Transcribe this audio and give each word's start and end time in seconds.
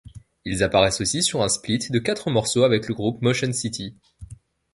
Ils 0.45 0.63
apparaissent 0.63 0.99
aussi 1.01 1.21
sur 1.21 1.43
un 1.43 1.47
split 1.47 1.77
de 1.91 1.99
quatre 1.99 2.31
morceaux 2.31 2.63
avec 2.63 2.87
le 2.87 2.95
groupe 2.95 3.21
Motion 3.21 3.53
City. 3.53 3.95